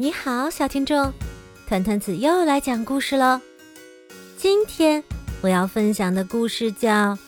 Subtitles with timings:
[0.00, 1.12] 你好，小听众，
[1.66, 3.42] 团团子又来讲故事了。
[4.36, 5.02] 今天
[5.40, 7.16] 我要分享的故事叫《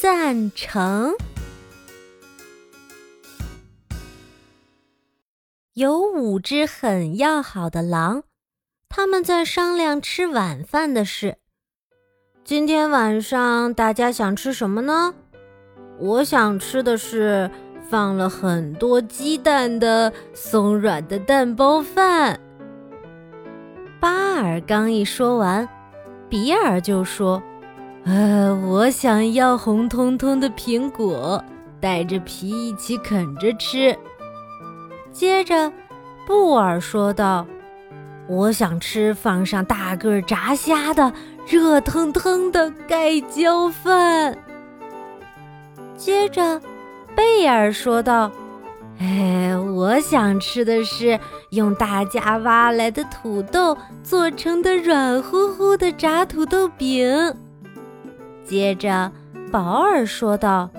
[0.00, 1.12] 赞成》。
[5.74, 8.22] 有五只很要好的狼，
[8.88, 11.36] 他们在商量吃晚饭的事。
[12.42, 15.14] 今天晚上大家想吃什么呢？
[15.98, 17.50] 我想吃的是。
[17.90, 22.38] 放了很多鸡蛋的松软的蛋包饭。
[23.98, 25.68] 巴尔刚一说完，
[26.28, 27.42] 比尔就说
[28.06, 31.42] ：“呃，我想要红彤彤的苹果，
[31.80, 33.98] 带着皮一起啃着吃。”
[35.10, 35.72] 接着，
[36.28, 37.44] 布尔说道
[38.28, 41.12] ：“我想吃放上大个炸虾的
[41.44, 44.38] 热腾腾的盖浇饭。”
[45.98, 46.60] 接着。
[47.20, 48.32] 贝尔说道
[48.98, 51.20] ：“哎，我想吃的是
[51.50, 57.34] 用大家挖来的土豆做成的软乎乎的炸土豆饼。”
[58.42, 59.12] 接着，
[59.52, 60.70] 保尔说道：“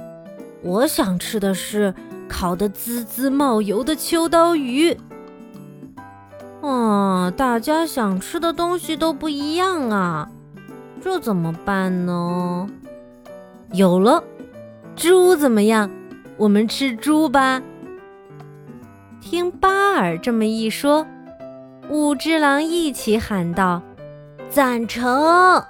[0.66, 1.94] 我想吃的是
[2.28, 4.98] 烤得滋滋冒油的秋刀鱼。”
[6.62, 10.28] 哦，大家想吃的东西都不一样啊，
[11.04, 12.68] 这怎么办呢？
[13.74, 14.24] 有了，
[14.96, 15.88] 猪怎么样？
[16.42, 17.62] 我们吃猪吧。
[19.22, 21.06] 听巴尔这么一说，
[21.88, 23.80] 五只狼一起喊道
[24.50, 25.64] ：“赞成！”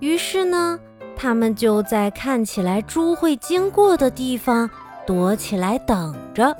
[0.00, 0.80] 于是呢，
[1.14, 4.70] 他们就在看起来猪会经过的地方
[5.06, 6.56] 躲起来等着。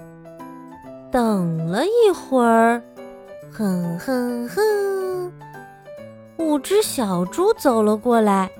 [1.11, 2.83] 等了一会儿，
[3.51, 5.33] 哼哼哼，
[6.37, 8.51] 五只小猪走了过来。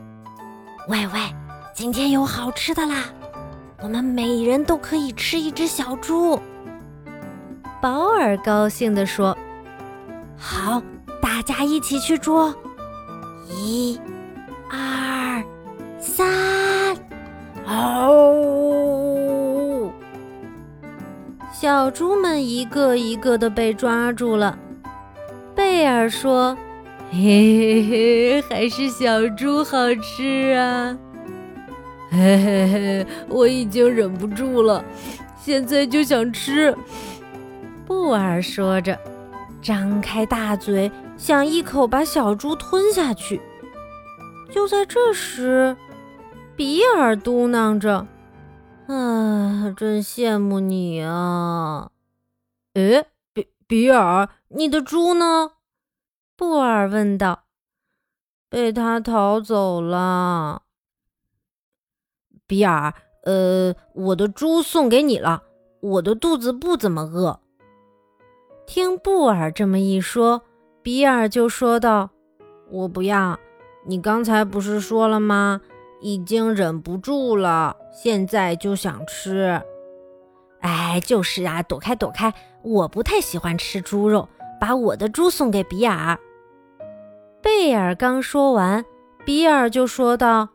[0.89, 1.21] 喂喂，
[1.75, 3.05] 今天有好吃的啦！
[3.83, 6.39] 我们每人都可以吃一只小猪。
[7.81, 9.37] 保尔高兴地说
[10.39, 10.81] ：“好，
[11.21, 12.55] 大家一起去捉！
[13.51, 14.01] 一、
[14.71, 15.43] 二、
[15.99, 16.97] 三，
[17.67, 18.33] 哦！”
[21.53, 24.57] 小猪们一个一个的被抓住了。
[25.57, 26.57] 贝尔说
[27.11, 30.97] ：“嘿嘿嘿，还是小猪好吃啊！”
[32.13, 34.85] 嘿嘿嘿，我已经忍不住了，
[35.41, 36.77] 现在就想吃。
[37.87, 38.99] 布尔说着，
[39.63, 43.41] 张开大嘴，想一口把小猪吞下去。
[44.51, 45.75] 就在这时，
[46.55, 48.07] 比尔嘟囔着
[48.89, 51.91] ：“啊，真羡慕你啊！”
[52.75, 55.53] 诶，比比尔，你的猪呢？
[56.37, 57.45] 布尔问道。
[58.51, 60.63] 被他逃走了。
[62.47, 62.93] 比尔，
[63.25, 65.43] 呃，我的猪送给你了。
[65.81, 67.41] 我的肚子不怎么饿。
[68.67, 70.43] 听布尔这么一说，
[70.83, 72.11] 比尔就说道
[72.71, 73.39] ：“我不要。
[73.85, 75.61] 你刚才不是说了吗？
[76.01, 79.61] 已经忍不住了，现在就想吃。”
[80.63, 82.33] 哎，就是啊，躲开，躲开！
[82.63, 84.29] 我不太喜欢吃猪肉，
[84.61, 86.17] 把我的猪送给比尔。
[87.43, 88.85] 贝尔刚说完，
[89.25, 90.49] 比尔就说道：“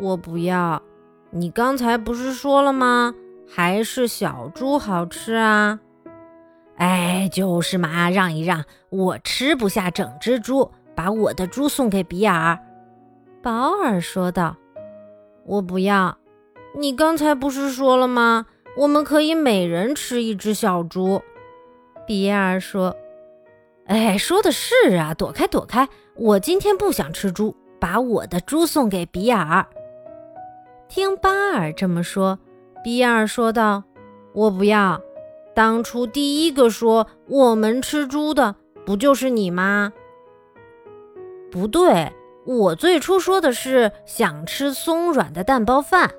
[0.00, 0.82] 我不要。”
[1.30, 3.14] 你刚才不是说了吗？
[3.50, 5.80] 还是小猪好吃啊！
[6.76, 12.58] 哎，就是嘛，让一让，我吃不下整只猪，把我的猪送给比尔。
[13.42, 14.56] 保尔说道
[15.44, 16.18] ：“我不要。
[16.76, 18.46] 你刚才不是说了吗？
[18.76, 21.22] 我们可以每人吃一只小猪。”
[22.06, 22.94] 比尔说
[23.86, 25.88] ：“哎，说的是啊，躲开，躲开！
[26.16, 29.66] 我今天不想吃猪，把我的猪送给比尔。”
[30.88, 32.38] 听巴尔这么说，
[32.82, 33.84] 比尔说道
[34.32, 34.98] ：“我不要。
[35.54, 38.56] 当初第一个说我们吃猪的，
[38.86, 39.92] 不就是你吗
[41.52, 42.10] ？”“不对，
[42.46, 46.10] 我最初说的是想吃松软的蛋包饭。”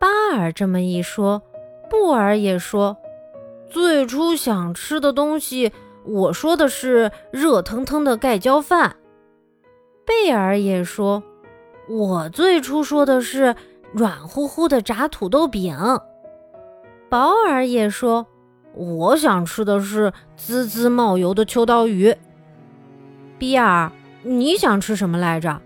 [0.00, 1.40] 巴尔这么一说，
[1.88, 2.96] 布尔也说
[3.70, 5.72] ：“最初想吃的东西，
[6.04, 8.96] 我说的是热腾腾的盖浇饭。”
[10.04, 11.22] 贝尔也说。
[11.88, 13.54] 我最初说的是
[13.92, 15.76] 软乎乎的炸土豆饼，
[17.08, 18.26] 保尔也说
[18.74, 22.14] 我想吃的是滋滋冒油的秋刀鱼。
[23.38, 23.92] 比尔，
[24.22, 25.60] 你想吃什么来着？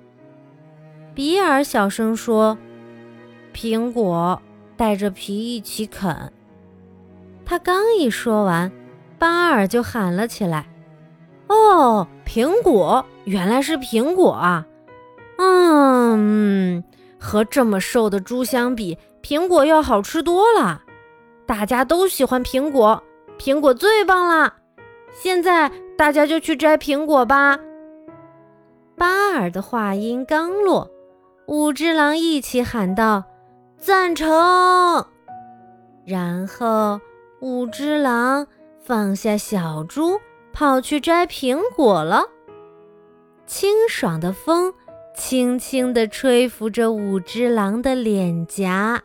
[1.14, 2.58] 比尔小声说
[3.54, 4.40] ：“苹果，
[4.76, 6.32] 带着皮一起啃。”
[7.44, 8.70] 他刚一说完，
[9.18, 10.66] 巴尔就喊了起来
[11.48, 14.66] ：“哦，苹果，原来是苹果啊！”
[16.18, 16.84] 嗯，
[17.18, 20.82] 和这么瘦的猪相比，苹果要好吃多了。
[21.46, 23.02] 大家都喜欢苹果，
[23.38, 24.54] 苹果最棒啦！
[25.12, 27.58] 现在大家就去摘苹果吧。
[28.96, 30.88] 巴尔的话音刚落，
[31.46, 33.24] 五只狼一起喊道
[33.76, 35.04] ：“赞成！”
[36.06, 37.00] 然后
[37.40, 38.46] 五只狼
[38.82, 40.20] 放下小猪，
[40.52, 42.24] 跑去摘苹果了。
[43.46, 44.72] 清爽的风
[45.20, 49.04] 轻轻地吹拂着五只狼的脸颊。